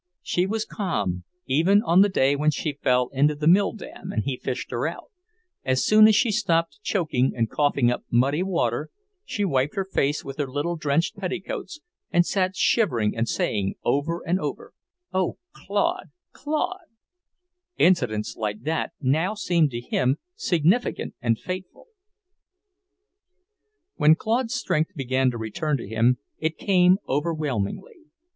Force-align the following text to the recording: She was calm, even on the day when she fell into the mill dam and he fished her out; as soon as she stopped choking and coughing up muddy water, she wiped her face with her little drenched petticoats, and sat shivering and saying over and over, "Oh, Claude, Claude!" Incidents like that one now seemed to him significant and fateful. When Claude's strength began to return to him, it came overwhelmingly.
She 0.23 0.47
was 0.47 0.65
calm, 0.65 1.25
even 1.45 1.83
on 1.83 2.01
the 2.01 2.09
day 2.09 2.35
when 2.35 2.49
she 2.49 2.73
fell 2.81 3.09
into 3.09 3.35
the 3.35 3.45
mill 3.47 3.71
dam 3.71 4.11
and 4.11 4.23
he 4.23 4.35
fished 4.35 4.71
her 4.71 4.87
out; 4.87 5.11
as 5.63 5.85
soon 5.85 6.07
as 6.07 6.15
she 6.15 6.31
stopped 6.31 6.79
choking 6.81 7.33
and 7.35 7.51
coughing 7.51 7.91
up 7.91 8.03
muddy 8.09 8.41
water, 8.41 8.89
she 9.25 9.45
wiped 9.45 9.75
her 9.75 9.85
face 9.85 10.25
with 10.25 10.37
her 10.39 10.47
little 10.47 10.75
drenched 10.75 11.17
petticoats, 11.17 11.81
and 12.09 12.25
sat 12.25 12.55
shivering 12.55 13.15
and 13.15 13.29
saying 13.29 13.75
over 13.83 14.23
and 14.25 14.39
over, 14.39 14.73
"Oh, 15.13 15.37
Claude, 15.53 16.09
Claude!" 16.31 16.87
Incidents 17.77 18.35
like 18.35 18.63
that 18.63 18.93
one 18.97 19.11
now 19.11 19.35
seemed 19.35 19.69
to 19.69 19.81
him 19.81 20.17
significant 20.35 21.13
and 21.21 21.37
fateful. 21.37 21.89
When 23.97 24.15
Claude's 24.15 24.55
strength 24.55 24.95
began 24.95 25.29
to 25.29 25.37
return 25.37 25.77
to 25.77 25.87
him, 25.87 26.17
it 26.39 26.57
came 26.57 26.97
overwhelmingly. 27.07 27.99